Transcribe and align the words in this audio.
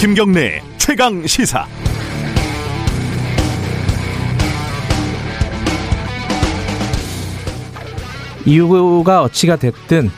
김경래 0.00 0.62
최강 0.78 1.26
시사. 1.26 1.66
이유가 8.46 9.22
어찌가 9.22 9.56
됐든 9.56 10.10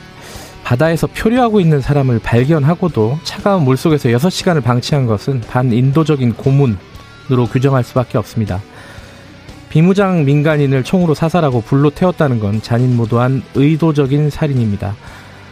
바다에서 0.63 1.07
표류하고 1.07 1.59
있는 1.59 1.81
사람을 1.81 2.19
발견하고도 2.19 3.19
차가운 3.23 3.65
물속에서 3.65 4.07
6시간을 4.07 4.63
방치한 4.63 5.05
것은 5.05 5.41
반인도적인 5.41 6.35
고문으로 6.35 7.47
규정할 7.51 7.83
수밖에 7.83 8.17
없습니다. 8.17 8.61
비무장 9.73 10.23
민간인을 10.23 10.83
총으로 10.83 11.15
사살하고 11.15 11.61
불로 11.61 11.89
태웠다는 11.89 12.39
건 12.39 12.61
잔인무도한 12.61 13.41
의도적인 13.55 14.29
살인입니다. 14.29 14.95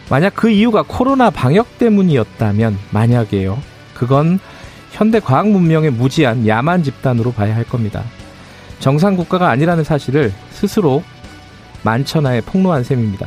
만약 0.08 0.36
그 0.36 0.48
이유가 0.48 0.84
코로나 0.86 1.28
방역 1.28 1.76
때문이었다면 1.78 2.78
만약에요. 2.92 3.58
그건 3.94 4.38
현대 4.92 5.18
과학 5.18 5.48
문명의 5.48 5.90
무지한 5.90 6.46
야만 6.46 6.84
집단으로 6.84 7.32
봐야 7.32 7.56
할 7.56 7.64
겁니다. 7.64 8.04
정상 8.78 9.16
국가가 9.16 9.50
아니라는 9.50 9.82
사실을 9.82 10.32
스스로 10.50 11.02
만천하에 11.82 12.42
폭로한 12.42 12.84
셈입니다. 12.84 13.26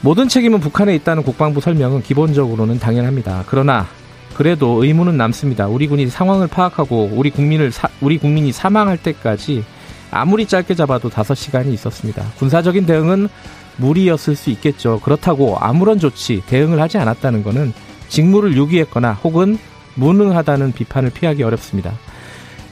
모든 0.00 0.26
책임은 0.26 0.58
북한에 0.58 0.96
있다는 0.96 1.22
국방부 1.22 1.60
설명은 1.60 2.02
기본적으로는 2.02 2.80
당연합니다. 2.80 3.44
그러나 3.46 3.86
그래도 4.34 4.82
의무는 4.82 5.16
남습니다. 5.16 5.68
우리 5.68 5.86
군이 5.86 6.08
상황을 6.08 6.48
파악하고 6.48 7.10
우리 7.12 7.30
국민을 7.30 7.70
사, 7.70 7.88
우리 8.00 8.18
국민이 8.18 8.50
사망할 8.50 8.98
때까지 8.98 9.62
아무리 10.10 10.46
짧게 10.46 10.74
잡아도 10.74 11.10
5시간이 11.10 11.72
있었습니다. 11.74 12.24
군사적인 12.38 12.86
대응은 12.86 13.28
무리였을 13.76 14.34
수 14.36 14.50
있겠죠. 14.50 15.00
그렇다고 15.00 15.56
아무런 15.58 15.98
조치, 15.98 16.42
대응을 16.46 16.80
하지 16.80 16.98
않았다는 16.98 17.42
것은 17.42 17.72
직무를 18.08 18.56
유기했거나 18.56 19.12
혹은 19.12 19.58
무능하다는 19.94 20.72
비판을 20.72 21.10
피하기 21.10 21.42
어렵습니다. 21.42 21.92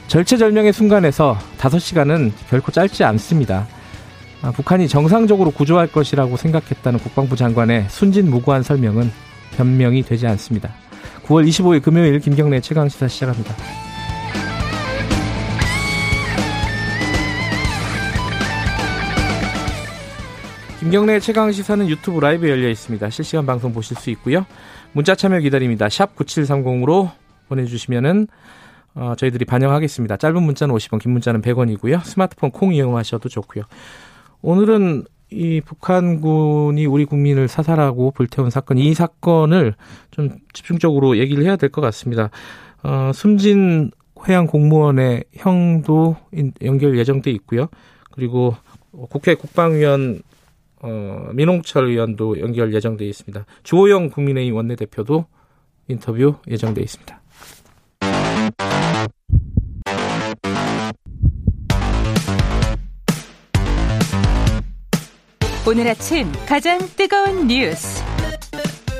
절체절명의 0.07 0.73
순간에서 0.73 1.37
5시간은 1.57 2.31
결코 2.49 2.71
짧지 2.71 3.03
않습니다. 3.03 3.67
아, 4.41 4.51
북한이 4.51 4.87
정상적으로 4.87 5.51
구조할 5.51 5.87
것이라고 5.87 6.37
생각했다는 6.37 6.99
국방부 6.99 7.35
장관의 7.35 7.87
순진무구한 7.89 8.63
설명은 8.63 9.11
변명이 9.57 10.03
되지 10.03 10.27
않습니다. 10.27 10.69
9월 11.25 11.47
25일 11.47 11.81
금요일 11.81 12.19
김경래 12.19 12.61
최강시사 12.61 13.07
시작합니다. 13.07 13.86
김경래 20.79 21.19
최강 21.19 21.51
시사는 21.51 21.89
유튜브 21.89 22.19
라이브 22.19 22.47
열려 22.47 22.69
있습니다. 22.69 23.09
실시간 23.09 23.45
방송 23.47 23.73
보실 23.73 23.97
수 23.97 24.11
있고요. 24.11 24.45
문자 24.93 25.15
참여 25.15 25.39
기다립니다. 25.39 25.89
샵 25.89 26.15
9730으로 26.15 27.11
보내주시면은 27.49 28.27
어, 28.93 29.15
저희들이 29.17 29.45
반영하겠습니다. 29.45 30.17
짧은 30.17 30.41
문자는 30.41 30.73
50원, 30.75 31.01
긴 31.01 31.11
문자는 31.13 31.41
100원이고요. 31.41 32.03
스마트폰 32.03 32.51
콩 32.51 32.73
이용하셔도 32.73 33.27
좋고요. 33.27 33.63
오늘은 34.41 35.05
이 35.31 35.61
북한군이 35.61 36.85
우리 36.85 37.05
국민을 37.05 37.47
사살하고 37.47 38.11
불태운 38.11 38.49
사건, 38.49 38.77
이 38.77 38.93
사건을 38.93 39.73
좀 40.11 40.29
집중적으로 40.53 41.17
얘기를 41.17 41.43
해야 41.43 41.55
될 41.57 41.69
것 41.69 41.81
같습니다. 41.81 42.29
어, 42.83 43.11
숨진 43.13 43.91
해양 44.27 44.45
공무원의 44.47 45.25
형도 45.33 46.15
연결 46.63 46.97
예정돼 46.97 47.31
있고요. 47.31 47.67
그리고 48.11 48.55
국회 49.09 49.35
국방위원 49.35 50.21
어, 50.81 51.29
민홍철 51.33 51.87
의원도 51.89 52.39
연결 52.39 52.73
예정돼 52.73 53.05
있습니다. 53.07 53.45
주호영 53.63 54.09
국민의힘 54.09 54.55
원내대표도 54.55 55.25
인터뷰 55.87 56.35
예정돼 56.47 56.81
있습니다. 56.81 57.21
오늘 65.69 65.85
아침 65.89 66.31
가장 66.47 66.79
뜨거운 66.95 67.47
뉴스 67.47 68.01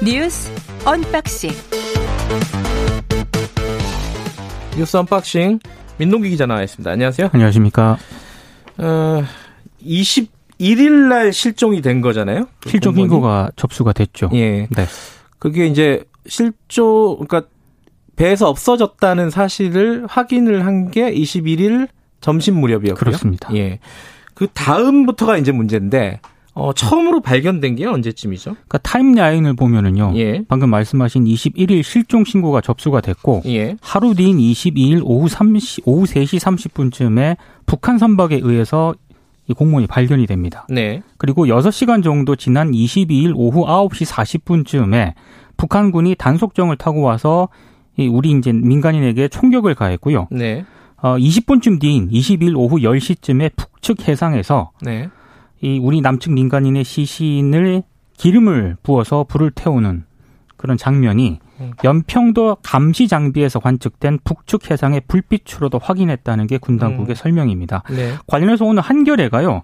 뉴스 0.04 0.52
unboxing 0.86 1.52
뉴스 4.78 4.98
unboxing 4.98 5.60
민동기 5.98 6.30
기자 6.30 6.46
나와 6.46 6.64
있습니다. 6.64 6.92
안녕하세요. 6.92 7.30
안녕하십니까. 7.32 7.98
어, 8.78 9.24
21 9.80 10.28
일날 10.60 11.34
실종이 11.34 11.82
된 11.82 12.02
거잖아요. 12.02 12.48
그 12.62 12.70
실종 12.70 12.96
신고가 12.96 13.52
접수가 13.56 13.94
됐죠. 13.94 14.30
예. 14.34 14.68
네. 14.76 14.86
그게 15.40 15.68
이제 15.68 16.04
실종 16.26 17.18
그러니까 17.28 17.44
배에서 18.16 18.50
없어졌다는 18.50 19.30
사실을 19.30 20.06
확인을 20.08 20.66
한 20.66 20.90
게 20.92 21.14
21일 21.14 21.88
점심 22.22 22.56
무렵이었고요. 22.60 22.96
그렇습니다. 22.96 23.54
예. 23.56 23.80
그 24.34 24.48
다음부터가 24.54 25.38
이제 25.38 25.52
문제인데 25.52 26.20
어, 26.54 26.74
처음으로 26.74 27.22
발견된 27.22 27.76
게 27.76 27.86
언제쯤이죠? 27.86 28.54
그러니까 28.54 28.78
타임 28.80 29.14
라인을 29.14 29.56
보면은요. 29.56 30.14
예. 30.16 30.42
방금 30.48 30.72
말씀하신 30.72 31.26
21일 31.26 31.84
실종 31.84 32.24
신고가 32.24 32.62
접수가 32.62 33.02
됐고 33.02 33.44
예. 33.46 33.78
하루 33.82 34.16
뒤인 34.16 34.38
22일 34.40 35.02
오후 35.04 35.28
3시 35.28 35.84
오후 35.86 36.06
3시 36.06 36.40
30분쯤에 36.40 37.38
북한 37.68 38.00
선박에 38.00 38.40
의해서 38.42 38.96
이 39.48 39.54
공무원이 39.54 39.88
발견이 39.88 40.26
됩니다. 40.28 40.66
네. 40.70 41.02
그리고 41.18 41.46
6시간 41.46 42.04
정도 42.04 42.36
지난 42.36 42.72
22일 42.72 43.34
오후 43.36 43.66
9시 43.66 44.06
40분쯤에 44.06 45.14
북한군이 45.56 46.16
단속정을 46.16 46.78
타고 46.78 47.02
와서 47.02 47.50
이 47.96 48.08
우리 48.08 48.32
이제 48.32 48.52
민간인에게 48.52 49.30
총격을 49.30 49.74
가했고요. 49.76 50.28
네. 50.32 50.66
어 50.98 51.16
20분쯤 51.16 51.80
뒤인 51.80 52.10
22일 52.10 52.56
오후 52.56 52.78
10시쯤에 52.78 53.56
북측 53.56 54.08
해상에서 54.08 54.72
네. 54.82 55.10
이 55.62 55.80
우리 55.82 56.02
남측 56.02 56.34
민간인의 56.34 56.84
시신을 56.84 57.84
기름을 58.18 58.78
부어서 58.84 59.24
불을 59.24 59.52
태우는 59.52 60.04
그런 60.58 60.78
장면이 60.78 61.40
음. 61.42 61.47
연평도 61.84 62.58
감시 62.64 63.08
장비에서 63.08 63.60
관측된 63.60 64.20
북측 64.24 64.70
해상의 64.72 65.02
불빛으로도 65.08 65.80
확인했다는 65.82 66.48
게 66.48 66.58
군 66.58 66.78
당국의 66.78 67.14
음. 67.14 67.16
설명입니다. 67.16 67.84
네. 67.90 68.14
관련해서 68.28 68.66
오늘 68.66 68.82
한겨레가요. 68.82 69.64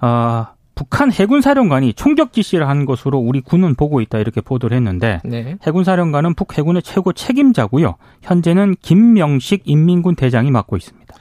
어, 0.00 0.46
북한 0.74 1.12
해군 1.12 1.40
사령관이 1.42 1.92
총격 1.94 2.32
지시를 2.32 2.68
한 2.68 2.86
것으로 2.86 3.18
우리 3.18 3.40
군은 3.40 3.74
보고 3.74 4.00
있다 4.00 4.18
이렇게 4.18 4.40
보도를 4.40 4.76
했는데 4.76 5.20
네. 5.24 5.56
해군 5.66 5.84
사령관은 5.84 6.34
북 6.34 6.56
해군의 6.56 6.82
최고 6.82 7.12
책임자고요. 7.12 7.96
현재는 8.22 8.76
김명식 8.80 9.62
인민군 9.64 10.14
대장이 10.16 10.50
맡고 10.50 10.76
있습니다. 10.76 11.14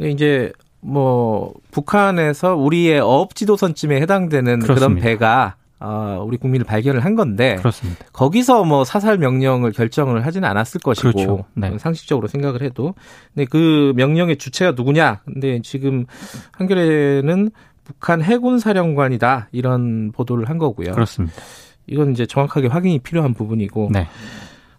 이제 0.00 0.52
뭐 0.80 1.52
북한에서 1.70 2.54
우리의 2.56 3.00
어업 3.00 3.34
지도선쯤에 3.34 4.00
해당되는 4.00 4.60
그렇습니다. 4.60 4.74
그런 4.74 4.96
배가 4.96 5.54
어, 5.80 6.24
우리 6.26 6.36
국민을 6.36 6.66
발견을 6.66 7.04
한 7.04 7.14
건데 7.14 7.56
그렇습니다. 7.56 8.04
거기서 8.12 8.64
뭐 8.64 8.84
사살 8.84 9.18
명령을 9.18 9.72
결정을 9.72 10.26
하지는 10.26 10.48
않았을 10.48 10.80
것이고 10.80 11.12
그렇죠. 11.12 11.44
네. 11.54 11.76
상식적으로 11.78 12.26
생각을 12.26 12.62
해도 12.62 12.94
근데 13.34 13.46
그 13.48 13.92
명령의 13.96 14.38
주체가 14.38 14.72
누구냐? 14.72 15.20
근데 15.24 15.60
지금 15.62 16.04
한겨레는 16.52 17.50
북한 17.84 18.22
해군 18.22 18.58
사령관이다 18.58 19.48
이런 19.52 20.10
보도를 20.12 20.48
한 20.48 20.58
거고요. 20.58 20.92
그렇습니다. 20.92 21.36
이건 21.86 22.12
이제 22.12 22.26
정확하게 22.26 22.68
확인이 22.68 22.98
필요한 22.98 23.32
부분이고. 23.32 23.90
네. 23.92 24.06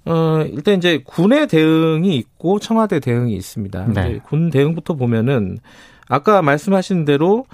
어, 0.05 0.43
일단 0.51 0.75
이제 0.77 1.01
군의 1.05 1.47
대응이 1.47 2.15
있고 2.15 2.59
청와대 2.59 2.99
대응이 2.99 3.33
있습니다. 3.35 3.87
네. 3.93 4.19
군 4.23 4.49
대응부터 4.49 4.95
보면은 4.95 5.59
아까 6.07 6.41
말씀하신 6.41 7.05
대로 7.05 7.45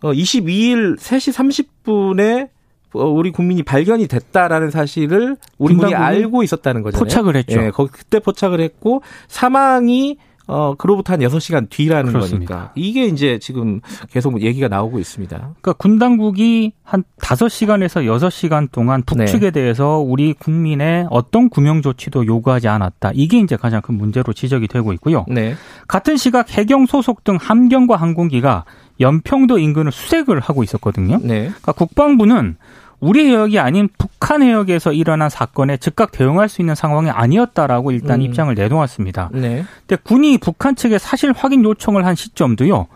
어 0.00 0.12
22일 0.12 0.98
3시 0.98 1.74
30분에 1.76 2.44
어, 2.44 2.50
우리 2.92 3.30
국민이 3.30 3.62
발견이 3.62 4.06
됐다라는 4.06 4.70
사실을 4.70 5.36
우리 5.58 5.74
군이 5.74 5.94
알고 5.94 6.42
있었다는 6.42 6.82
거잖아요. 6.82 7.04
포착을 7.04 7.36
했죠. 7.36 7.60
예, 7.60 7.70
거기 7.70 7.90
그때 7.92 8.18
포착을 8.18 8.60
했고 8.60 9.02
사망이 9.28 10.16
어, 10.48 10.74
그로부터 10.76 11.12
한 11.12 11.20
6시간 11.20 11.68
뒤라는 11.68 12.10
그렇습니다. 12.10 12.54
거니까. 12.54 12.72
이게 12.74 13.04
이제 13.04 13.38
지금 13.38 13.82
계속 14.10 14.40
얘기가 14.40 14.68
나오고 14.68 14.98
있습니다. 14.98 15.36
그러니까 15.36 15.72
군 15.74 15.98
당국이 15.98 16.72
한 16.82 17.04
5시간에서 17.20 18.06
6시간 18.06 18.72
동안 18.72 19.02
북측에 19.02 19.38
네. 19.40 19.50
대해서 19.50 19.98
우리 19.98 20.32
국민의 20.32 21.06
어떤 21.10 21.50
구명 21.50 21.82
조치도 21.82 22.24
요구하지 22.24 22.66
않았다. 22.66 23.10
이게 23.14 23.38
이제 23.38 23.56
가장 23.56 23.82
큰 23.82 23.96
문제로 23.96 24.32
지적이 24.32 24.68
되고 24.68 24.94
있고요. 24.94 25.26
네. 25.28 25.54
같은 25.86 26.16
시각 26.16 26.50
해경 26.50 26.86
소속 26.86 27.24
등 27.24 27.36
함경과 27.38 27.96
항공기가 27.96 28.64
연평도 29.00 29.58
인근을 29.58 29.92
수색을 29.92 30.40
하고 30.40 30.62
있었거든요. 30.62 31.18
네. 31.22 31.46
그러니까 31.46 31.72
국방부는 31.72 32.56
우리 33.00 33.26
해역이 33.26 33.58
아닌 33.58 33.88
북한 33.96 34.42
해역에서 34.42 34.92
일어난 34.92 35.30
사건에 35.30 35.76
즉각 35.76 36.10
대응할 36.10 36.48
수 36.48 36.62
있는 36.62 36.74
상황이 36.74 37.10
아니었다라고 37.10 37.92
일단 37.92 38.20
음. 38.20 38.22
입장을 38.22 38.52
내놓았습니다. 38.54 39.30
네. 39.34 39.64
근데 39.86 40.02
군이 40.02 40.38
북한 40.38 40.74
측에 40.74 40.98
사실 40.98 41.32
확인 41.32 41.64
요청을 41.64 42.04
한 42.04 42.14
시점도요. 42.14 42.86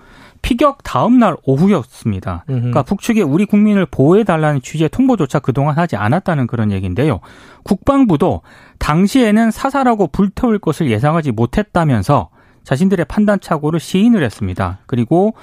피격 0.43 0.83
다음 0.83 1.21
날 1.21 1.37
오후였습니다. 1.45 2.45
음흠. 2.49 2.59
그러니까 2.59 2.83
북측에 2.83 3.23
우리 3.23 3.45
국민을 3.45 3.87
보호해 3.87 4.25
달라는 4.25 4.61
취지의 4.61 4.89
통보조차 4.89 5.39
그동안 5.39 5.79
하지 5.79 5.95
않았다는 5.95 6.49
그런 6.49 6.73
얘기인데요. 6.73 7.21
국방부도 7.63 8.43
당시에는 8.79 9.53
사살하고 9.53 10.09
불태울 10.09 10.59
것을 10.59 10.91
예상하지 10.91 11.31
못했다면서 11.31 12.31
자신들의 12.65 13.07
판단 13.07 13.39
착오를 13.41 13.79
시인을 13.79 14.25
했습니다. 14.25 14.81
그리고 14.87 15.35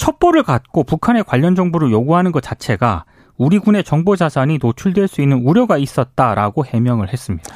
첩보를 0.00 0.42
갖고 0.42 0.82
북한의 0.82 1.24
관련 1.24 1.54
정보를 1.54 1.92
요구하는 1.92 2.32
것 2.32 2.42
자체가 2.42 3.04
우리 3.36 3.58
군의 3.58 3.84
정보 3.84 4.16
자산이 4.16 4.58
노출될 4.60 5.08
수 5.08 5.20
있는 5.20 5.38
우려가 5.44 5.78
있었다라고 5.78 6.64
해명을 6.64 7.12
했습니다. 7.12 7.54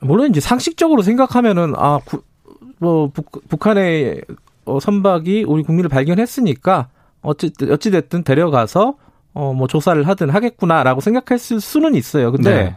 물론 0.00 0.30
이제 0.30 0.40
상식적으로 0.40 1.02
생각하면은 1.02 1.74
아, 1.76 1.98
구, 2.04 2.22
뭐 2.78 3.10
북, 3.12 3.48
북한의 3.48 4.22
어, 4.64 4.78
선박이 4.80 5.44
우리 5.48 5.62
국민을 5.62 5.88
발견했으니까 5.88 6.88
어찌 7.22 7.52
어찌 7.70 7.90
됐든 7.90 8.22
데려가서 8.24 8.94
어 9.34 9.52
뭐 9.52 9.66
조사를 9.66 10.06
하든 10.06 10.30
하겠구나라고 10.30 11.00
생각했을 11.00 11.60
수는 11.60 11.94
있어요. 11.94 12.32
근데 12.32 12.50
네. 12.54 12.76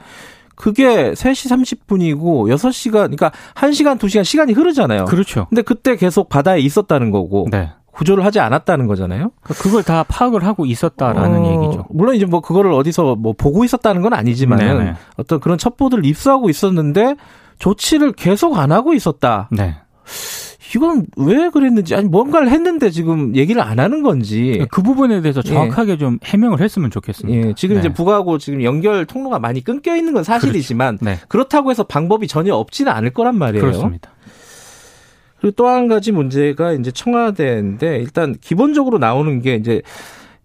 그게 0.55 1.11
3시 1.13 1.49
30분이고 1.87 2.53
6시간 2.53 2.91
그러니까 2.91 3.31
1시간 3.55 3.97
2시간 3.97 4.23
시간이 4.23 4.53
흐르잖아요. 4.53 5.05
그렇죠. 5.05 5.47
근데 5.49 5.61
그때 5.63 5.95
계속 5.95 6.29
바다에 6.29 6.59
있었다는 6.59 7.09
거고. 7.11 7.47
네. 7.51 7.71
구조를 7.91 8.25
하지 8.25 8.39
않았다는 8.39 8.87
거잖아요. 8.87 9.31
그러니까 9.41 9.63
그걸 9.63 9.83
다 9.83 10.03
파악을 10.03 10.45
하고 10.45 10.65
있었다라는 10.65 11.39
어, 11.39 11.63
얘기죠. 11.63 11.85
물론 11.89 12.15
이제 12.15 12.25
뭐 12.25 12.41
그거를 12.41 12.71
어디서 12.71 13.15
뭐 13.15 13.33
보고 13.33 13.63
있었다는 13.63 14.01
건 14.01 14.13
아니지만은 14.13 14.95
어떤 15.17 15.39
그런 15.39 15.57
첩보들을 15.57 16.05
입수하고 16.05 16.49
있었는데 16.49 17.15
조치를 17.59 18.13
계속 18.13 18.57
안 18.57 18.71
하고 18.71 18.93
있었다. 18.93 19.49
네. 19.51 19.75
이건 20.75 21.05
왜 21.17 21.49
그랬는지 21.49 21.95
아니 21.95 22.07
뭔가를 22.07 22.49
했는데 22.49 22.89
지금 22.89 23.35
얘기를 23.35 23.61
안 23.61 23.79
하는 23.79 24.03
건지 24.03 24.65
그 24.71 24.81
부분에 24.81 25.21
대해서 25.21 25.41
정확하게 25.41 25.93
예. 25.93 25.97
좀 25.97 26.17
해명을 26.23 26.61
했으면 26.61 26.89
좋겠습니다. 26.89 27.49
예. 27.49 27.53
지금 27.55 27.75
네. 27.75 27.81
이제 27.81 27.89
북하고 27.89 28.37
지금 28.37 28.63
연결 28.63 29.05
통로가 29.05 29.39
많이 29.39 29.61
끊겨 29.61 29.95
있는 29.95 30.13
건 30.13 30.23
사실이지만 30.23 30.97
그렇죠. 30.97 31.11
네. 31.11 31.25
그렇다고 31.27 31.71
해서 31.71 31.83
방법이 31.83 32.27
전혀 32.27 32.55
없지는 32.55 32.91
않을 32.91 33.11
거란 33.11 33.37
말이에요. 33.37 33.61
그렇습니다. 33.61 34.10
그리고 35.41 35.55
또 35.55 35.67
한 35.67 35.87
가지 35.87 36.11
문제가 36.11 36.73
이제 36.73 36.91
청와대인데 36.91 37.97
일단 37.97 38.35
기본적으로 38.39 38.99
나오는 38.99 39.41
게 39.41 39.55
이제 39.55 39.81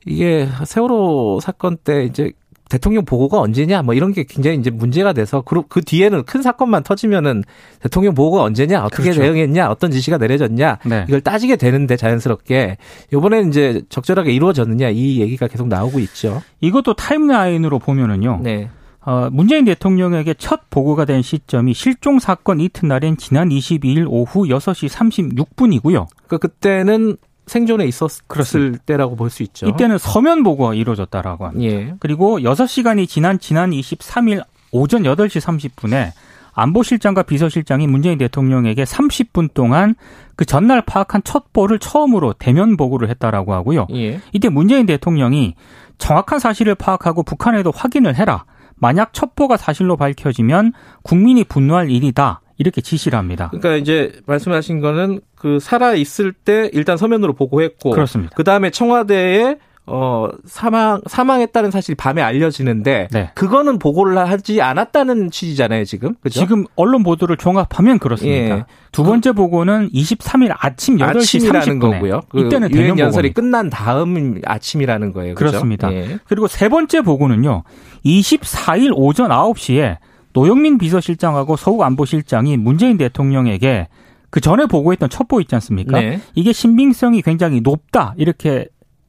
이게 0.07 0.49
세월호 0.65 1.41
사건 1.43 1.77
때 1.77 2.05
이제 2.05 2.33
대통령 2.69 3.05
보고가 3.05 3.39
언제냐 3.41 3.83
뭐 3.83 3.95
이런 3.95 4.13
게 4.13 4.25
굉장히 4.25 4.57
이제 4.57 4.71
문제가 4.71 5.13
돼서 5.13 5.43
그, 5.43 5.63
그 5.69 5.83
뒤에는 5.83 6.25
큰 6.25 6.43
사건만 6.43 6.83
터지면은 6.83 7.45
대통령 7.81 8.15
보고가 8.15 8.43
언제냐 8.43 8.85
어떻게 8.85 9.05
그렇죠. 9.05 9.21
대응했냐 9.21 9.71
어떤 9.71 9.91
지시가 9.91 10.19
내려졌냐 10.19 10.79
네. 10.87 11.05
이걸 11.07 11.21
따지게 11.21 11.57
되는데 11.57 11.97
자연스럽게 11.97 12.79
요번에 13.13 13.43
이제 13.43 13.83
적절하게 13.89 14.33
이루어졌느냐 14.33 14.91
이 14.91 15.21
얘기가 15.21 15.47
계속 15.47 15.69
나오고 15.69 15.99
있죠. 16.01 16.43
이것도 16.61 16.95
타임라인으로 16.95 17.79
보면은요. 17.79 18.41
네. 18.43 18.69
어, 19.07 19.29
문재인 19.31 19.65
대통령에게 19.65 20.35
첫 20.35 20.69
보고가 20.69 21.05
된 21.05 21.23
시점이 21.23 21.75
실종 21.75 22.19
사건 22.19 22.59
이튿날인 22.61 23.17
지난 23.17 23.49
22일 23.51 24.07
오후 24.09 24.47
6시 24.49 24.89
36분이고요. 24.89 26.09
그 26.27 26.39
그때는 26.39 27.17
생존에 27.47 27.87
있었을 27.87 28.25
그렇습니다. 28.27 28.79
때라고 28.85 29.15
볼 29.15 29.31
수 29.31 29.45
있죠. 29.45 29.69
이때는 29.69 29.99
서면 29.99 30.43
보고가 30.43 30.75
이루어졌다라고 30.75 31.47
합니다. 31.47 31.65
예. 31.73 31.95
그리고 32.01 32.41
6시간이 32.41 33.09
지난 33.09 33.39
지난 33.39 33.71
23일 33.71 34.43
오전 34.73 35.05
8시 35.05 35.41
30분에 35.41 36.11
안보실장과 36.55 37.23
비서실장이 37.23 37.87
문재인 37.87 38.19
대통령에게 38.19 38.83
30분 38.83 39.55
동안 39.55 39.95
그 40.35 40.45
전날 40.45 40.83
파악한 40.83 41.23
첩보를 41.23 41.79
처음으로 41.79 42.33
대면 42.33 42.77
보고를 42.77 43.09
했다라고 43.11 43.53
하고요. 43.55 43.87
예. 43.95 44.21
이때 44.33 44.49
문재인 44.49 44.87
대통령이 44.87 45.55
정확한 45.99 46.41
사실을 46.41 46.75
파악하고 46.75 47.23
북한에도 47.23 47.71
확인을 47.71 48.17
해라. 48.17 48.45
만약 48.77 49.13
첩보가 49.13 49.57
사실로 49.57 49.97
밝혀지면 49.97 50.73
국민이 51.03 51.45
분노할 51.45 51.91
일이다. 51.91 52.41
이렇게 52.59 52.81
지시를 52.81 53.19
합니다. 53.19 53.49
그러니까 53.51 53.77
이제 53.77 54.19
말씀하신 54.27 54.81
거는 54.81 55.21
그 55.35 55.59
살아 55.61 55.95
있을 55.95 56.33
때 56.33 56.71
일단 56.73 56.97
서면으로 56.97 57.35
보고했고 57.35 57.91
그렇습니다. 57.91 58.35
그다음에 58.35 58.71
청와대에 58.71 59.59
어 59.89 60.29
사망 60.47 61.01
사망했다는 61.07 61.71
사실이 61.71 61.95
밤에 61.95 62.21
알려지는데 62.21 63.09
네. 63.13 63.31
그거는 63.35 63.79
보고를 63.79 64.19
하지 64.19 64.61
않았다는 64.61 65.31
취지잖아요 65.31 65.85
지금 65.85 66.15
그죠? 66.21 66.41
지금 66.41 66.65
언론 66.75 67.05
보도를 67.05 67.37
종합하면 67.37 68.01
그렇습니다. 68.01 68.57
예. 68.57 68.65
두 68.91 69.05
번째 69.05 69.31
보고는 69.33 69.91
23일 69.91 70.53
아침 70.59 70.97
8시 70.97 71.49
30분에 71.49 71.81
거고요. 71.81 72.23
그 72.29 72.41
이때는 72.41 72.73
유엔 72.73 72.99
연설이 72.99 73.33
끝난 73.33 73.71
다음 73.71 74.41
아침이라는 74.45 75.13
거예요. 75.13 75.35
그죠? 75.37 75.51
그렇습니다. 75.51 75.93
예. 75.93 76.19
그리고 76.27 76.49
세 76.49 76.69
번째 76.69 77.03
보고는요 77.03 77.63
24일 78.05 78.93
오전 78.93 79.31
9시에 79.31 79.99
노영민 80.33 80.79
비서실장하고 80.79 81.57
서욱 81.57 81.83
안보실장이 81.83 82.57
문재인 82.57 82.99
대통령에게 82.99 83.87
그 84.31 84.41
전에 84.41 84.67
보고했던 84.67 85.09
첩보 85.09 85.41
있지 85.41 85.55
않습니까? 85.55 86.01
네. 86.01 86.21
이게 86.35 86.53
신빙성이 86.53 87.23
굉장히 87.23 87.61
높다 87.61 88.15
이렇게 88.19 88.67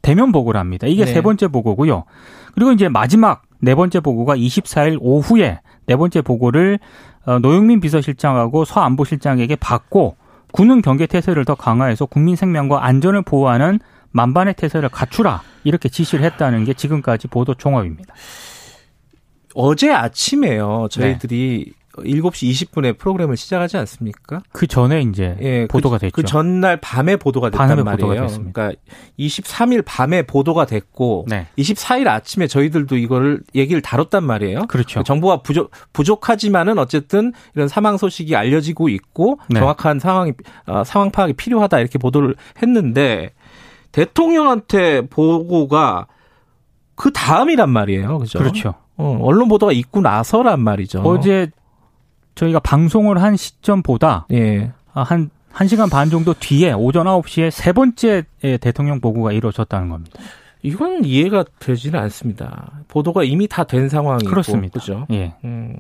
대면 0.08 0.32
보고를 0.32 0.58
합니다. 0.58 0.88
이게 0.88 1.04
네. 1.04 1.12
세 1.12 1.22
번째 1.22 1.50
보고고요. 1.50 2.06
그리고 2.56 2.72
이제 2.72 2.88
마지막 2.88 3.42
네 3.60 3.76
번째 3.76 4.00
보고가 4.00 4.38
24일 4.38 5.00
오후에 5.02 5.60
네 5.86 5.96
번째 5.98 6.22
보고를 6.22 6.80
어, 7.26 7.40
노영민 7.40 7.82
비서실장하고 7.82 8.64
서 8.64 8.80
안보실장에게 8.80 9.58
받고 9.58 10.16
군은 10.54 10.82
경계 10.82 11.08
태세를 11.08 11.44
더 11.44 11.56
강화해서 11.56 12.06
국민 12.06 12.38
생명과 12.38 12.86
안전을 12.86 13.24
보호하는 13.24 13.80
만반의 14.12 14.54
태세를 14.54 14.88
갖추라 14.88 15.42
이렇게 15.66 15.90
지시를 15.90 16.24
했다는 16.24 16.64
게 16.64 16.74
지금까지 16.74 17.28
보도 17.28 17.54
종합입니다. 17.54 18.14
어제 19.56 19.92
아침에요. 19.92 20.88
저희들이 20.90 21.66
네. 21.68 21.74
7시 22.04 22.52
20분에 22.52 22.98
프로그램을 22.98 23.38
시작하지 23.38 23.78
않습니까? 23.78 24.42
그 24.52 24.68
전에 24.68 25.02
이제 25.02 25.38
예, 25.42 25.62
그 25.62 25.68
보도가 25.68 25.98
그, 25.98 26.02
됐죠. 26.02 26.12
그 26.14 26.24
전날 26.24 26.78
밤에 26.78 27.16
보도가 27.16 27.50
됐단 27.50 27.68
밤에 27.68 27.84
말이에요. 27.84 28.28
보도가 28.28 28.52
그러니까 28.52 28.72
23일 29.20 29.84
밤에 29.86 30.24
보도가 30.24 30.66
됐고 30.66 31.26
네. 31.28 31.48
24일 31.58 32.08
아침에 32.08 32.48
저희들도 32.48 32.98
이거를 32.98 33.42
얘기를 33.56 33.82
다뤘단 33.82 34.24
말이에요. 34.24 34.68
그렇죠. 34.68 35.04
정보가 35.04 35.42
부족 35.42 35.72
부족하지만은 35.94 36.78
어쨌든 36.78 37.34
이런 37.56 37.68
사망 37.68 37.98
소식이 37.98 38.36
알려지고 38.36 38.90
있고 38.90 39.40
네. 39.50 39.60
정확한 39.60 40.00
상황이 40.00 40.34
어, 40.66 40.84
상황 40.84 41.12
파악이 41.12 41.34
필요하다 41.34 41.80
이렇게 41.80 41.98
보도를 41.98 42.36
했는데 42.62 43.32
대통령한테 43.92 45.08
보고가 45.08 46.08
그 46.96 47.12
다음이란 47.12 47.70
말이에요. 47.70 48.20
그죠? 48.20 48.40
그렇죠. 48.40 48.74
어, 48.98 49.20
언론 49.22 49.48
보도가 49.48 49.72
있고 49.72 50.02
나서란 50.02 50.60
말이죠. 50.60 51.02
어제 51.02 51.50
저희가 52.38 52.60
방송을 52.60 53.22
한 53.22 53.36
시점보다 53.36 54.28
예. 54.32 54.72
아, 54.94 55.04
한 55.04 55.30
1시간 55.54 55.90
반 55.90 56.10
정도 56.10 56.34
뒤에 56.34 56.72
오전 56.72 57.06
9시에 57.08 57.50
세 57.52 57.74
번째 57.74 58.24
대통령 58.62 59.02
보고가 59.02 59.32
이루어졌다는 59.32 59.90
겁니다. 59.90 60.20
이건 60.62 61.04
이해가 61.04 61.46
되지는 61.60 62.00
않습니다. 62.00 62.72
보도가 62.88 63.24
이미 63.24 63.48
다 63.48 63.64
된 63.64 63.90
상황이고 63.90 64.30
그렇습니다. 64.30 64.80
그죠? 64.80 65.06
예. 65.12 65.34
음. 65.44 65.76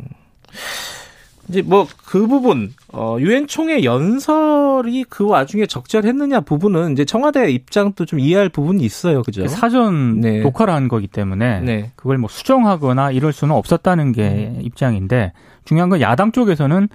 이제 1.49 1.61
뭐 1.61 1.87
그 2.05 2.27
부분 2.27 2.73
어 2.91 3.17
유엔 3.19 3.47
총회 3.47 3.83
연설이 3.83 5.03
그 5.07 5.25
와중에 5.27 5.65
적절했느냐 5.65 6.41
부분은 6.41 6.93
이제 6.93 7.05
청와대 7.05 7.51
입장도 7.51 8.05
좀 8.05 8.19
이해할 8.19 8.49
부분이 8.49 8.83
있어요, 8.83 9.21
그죠? 9.23 9.43
그 9.43 9.47
사전 9.49 10.19
네. 10.21 10.39
녹화를 10.41 10.73
한 10.73 10.87
거기 10.87 11.07
때문에 11.07 11.61
네. 11.61 11.91
그걸 11.95 12.17
뭐 12.17 12.29
수정하거나 12.29 13.11
이럴 13.11 13.31
수는 13.33 13.55
없었다는 13.55 14.11
게 14.11 14.27
음. 14.55 14.59
입장인데 14.61 15.33
중요한 15.67 15.89
건 15.89 15.99
야당 16.01 16.31
쪽에서는 16.31 16.87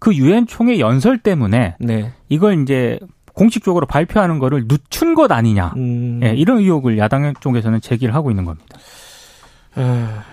그 0.00 0.14
유엔 0.14 0.46
총회 0.46 0.80
연설 0.80 1.16
때문에 1.18 1.76
네. 1.78 2.12
이걸 2.28 2.60
이제 2.62 2.98
공식적으로 3.34 3.86
발표하는 3.86 4.38
거를 4.38 4.64
늦춘 4.66 5.14
것 5.14 5.30
아니냐 5.30 5.74
음. 5.76 6.20
예, 6.24 6.34
이런 6.34 6.58
의혹을 6.58 6.98
야당 6.98 7.34
쪽에서는 7.38 7.80
제기를 7.80 8.14
하고 8.14 8.30
있는 8.30 8.44
겁니다. 8.44 8.78
아, 9.76 10.24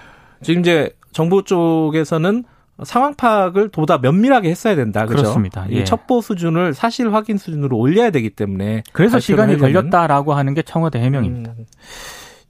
지금 0.41 0.61
이제 0.61 0.89
정부 1.11 1.43
쪽에서는 1.43 2.45
상황 2.83 3.13
파악을 3.13 3.69
보다 3.69 3.99
면밀하게 3.99 4.49
했어야 4.49 4.75
된다. 4.75 5.05
그죠? 5.05 5.17
그렇습니다. 5.17 5.67
예. 5.69 5.83
첩보 5.83 6.21
수준을 6.21 6.73
사실 6.73 7.13
확인 7.13 7.37
수준으로 7.37 7.77
올려야 7.77 8.09
되기 8.09 8.31
때문에 8.31 8.83
그래서 8.91 9.19
시간이 9.19 9.57
걸렸다라고 9.59 10.33
하는 10.33 10.55
게 10.55 10.63
청와대 10.63 10.99
해명입니다. 10.99 11.51
음. 11.51 11.65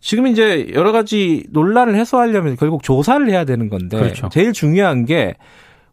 지금 0.04 0.28
이제 0.28 0.68
여러 0.74 0.92
가지 0.92 1.46
논란을 1.52 1.96
해소하려면 1.96 2.58
결국 2.58 2.84
조사를 2.84 3.30
해야 3.30 3.46
되는 3.46 3.70
건데 3.70 3.98
그렇죠. 3.98 4.28
제일 4.28 4.52
중요한 4.52 5.06
게 5.06 5.36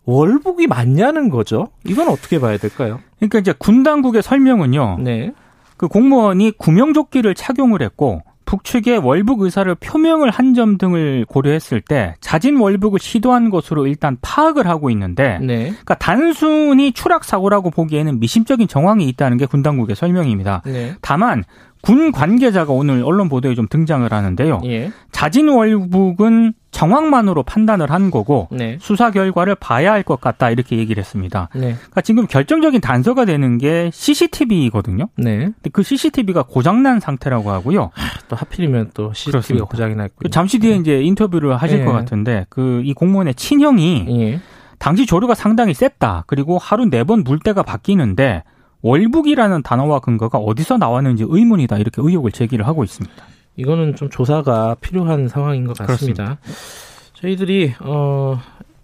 월북이 0.05 0.67
맞냐는 0.67 1.29
거죠. 1.31 1.69
이건 1.85 2.09
어떻게 2.09 2.41
봐야 2.41 2.57
될까요? 2.57 2.99
그러니까 3.19 3.39
이제 3.39 3.55
군 3.57 3.85
당국의 3.85 4.23
설명은요. 4.23 4.99
네. 5.03 5.33
그 5.77 5.87
공무원이 5.87 6.51
구명조끼를 6.59 7.37
착용을 7.37 7.83
했고 7.83 8.23
북측의 8.51 8.99
월북 8.99 9.43
의사를 9.43 9.73
표명을 9.77 10.31
한 10.31 10.51
점 10.55 10.79
등을 10.79 11.27
고려했을 11.29 11.81
때 11.81 12.17
자진 12.21 12.57
월북을 12.57 12.99
시도한 12.99 13.51
것으로 13.51 13.87
일단 13.87 14.17
파악을 14.21 14.67
하고 14.67 14.91
있는데 14.91 15.39
네. 15.41 15.69
그러니까 15.69 15.95
단순히 15.95 16.91
추락 16.93 17.23
사고라고 17.25 17.71
보기에는 17.71 18.19
미심적인 18.19 18.67
정황이 18.67 19.07
있다는 19.09 19.37
게 19.37 19.47
군 19.47 19.63
당국의 19.63 19.95
설명입니다. 19.95 20.63
네. 20.67 20.95
다만 21.03 21.45
군 21.83 22.11
관계자가 22.13 22.73
오늘 22.73 23.03
언론 23.05 23.29
보도에 23.29 23.55
좀 23.55 23.67
등장을 23.69 24.13
하는데요. 24.13 24.61
예. 24.65 24.91
자진 25.13 25.49
월북은 25.49 26.53
정황만으로 26.71 27.43
판단을 27.43 27.91
한 27.91 28.11
거고 28.11 28.49
네. 28.51 28.79
수사 28.81 29.11
결과를 29.11 29.55
봐야 29.57 29.93
할 29.93 30.03
것 30.03 30.21
같다 30.21 30.51
이렇게 30.51 30.77
얘기를 30.79 31.01
했습니다. 31.01 31.49
네. 31.55 31.75
그러니까 31.75 32.01
지금 32.01 32.27
결정적인 32.27 32.81
단서가 32.81 33.25
되는 33.25 33.59
게 33.59 33.91
CCTV거든요. 33.93 35.09
네. 35.17 35.37
근데 35.39 35.71
그 35.73 35.83
CCTV가 35.83 36.43
고장난 36.45 37.01
상태라고 37.01 37.51
하고요. 37.51 37.91
또 38.29 38.37
하필이면 38.37 38.93
또 38.95 39.13
CCTV가 39.13 39.67
고장이 39.67 39.95
났고. 39.95 40.15
그 40.23 40.31
잠시 40.31 40.59
뒤에 40.59 40.77
이제 40.77 41.03
인터뷰를 41.03 41.57
하실 41.57 41.81
예. 41.81 41.85
것 41.85 41.93
같은데 41.93 42.47
그 42.49 42.81
이 42.85 42.95
공무원의 42.95 43.35
친형이 43.35 44.07
예. 44.21 44.41
당시 44.79 45.05
조류가 45.07 45.35
상당히 45.35 45.75
셌다. 45.75 46.25
그리고 46.27 46.57
하루 46.59 46.87
네 46.89 47.05
번 47.05 47.25
물때가 47.25 47.63
바뀌는데 47.63 48.43
월북이라는 48.83 49.63
단어와 49.63 50.01
근거가 50.01 50.39
어디서 50.39 50.79
나왔는지 50.79 51.25
의문이다 51.29 51.77
이렇게 51.77 52.01
의혹을 52.03 52.33
제기를 52.33 52.67
하고 52.67 52.85
있습니다. 52.85 53.15
이거는 53.57 53.95
좀 53.97 54.09
조사가 54.11 54.77
필요한 54.81 55.29
상황인 55.29 55.67
것 55.67 55.77
같습니다. 55.77 56.39
그렇습니다. 56.39 57.13
저희들이 57.15 57.75
어 57.81 58.39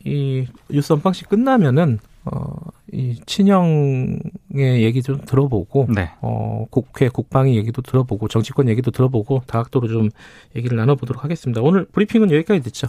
이 0.04 0.46
뉴스 0.70 0.92
언방식 0.92 1.28
끝나면은 1.28 1.99
어 2.25 2.76
이 2.92 3.18
친형의 3.26 4.82
얘기 4.85 5.02
좀 5.02 5.20
들어보고 5.26 5.88
네. 5.92 6.11
어 6.20 6.66
국회 6.70 7.08
국방위 7.08 7.56
얘기도 7.56 7.82
들어보고 7.82 8.28
정치권 8.28 8.68
얘기도 8.68 8.92
들어보고 8.92 9.42
다각도로 9.46 9.88
좀 9.88 10.08
얘기를 10.54 10.76
나눠보도록 10.76 11.25
하겠습니다. 11.25 11.61
오늘 11.62 11.85
브리핑은 11.87 12.30
여기까지 12.30 12.62
듣죠. 12.62 12.87